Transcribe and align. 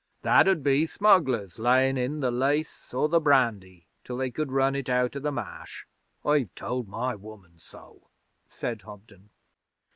'That 0.23 0.47
'ud 0.47 0.63
be 0.63 0.87
smugglers 0.87 1.59
layin' 1.59 1.95
in 1.95 2.21
the 2.21 2.31
lace 2.31 2.91
or 2.91 3.07
the 3.07 3.19
brandy 3.19 3.85
till 4.03 4.17
they 4.17 4.31
could 4.31 4.51
run 4.51 4.73
it 4.75 4.89
out 4.89 5.15
o' 5.15 5.19
the 5.19 5.31
Marsh. 5.31 5.85
I've 6.25 6.55
told 6.55 6.87
my 6.87 7.13
woman 7.13 7.59
so,' 7.59 8.09
said 8.47 8.81
Hobden. 8.81 9.29